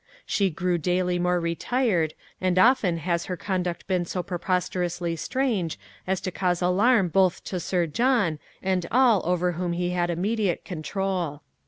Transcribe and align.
She 0.25 0.49
grew 0.49 0.79
daily 0.79 1.19
more 1.19 1.39
retired, 1.39 2.15
and 2.41 2.57
often 2.57 2.97
has 2.97 3.25
her 3.25 3.37
conduct 3.37 3.85
been 3.85 4.03
so 4.05 4.23
preposterously 4.23 5.15
strange 5.15 5.77
as 6.07 6.19
to 6.21 6.31
cause 6.31 6.59
alarm 6.59 7.07
both 7.09 7.43
to 7.43 7.59
Sir 7.59 7.85
John 7.85 8.39
and 8.63 8.87
all 8.89 9.21
over 9.25 9.51
whom 9.51 9.73
he 9.73 9.91
had 9.91 10.09
immediate 10.09 10.65
control. 10.65 11.43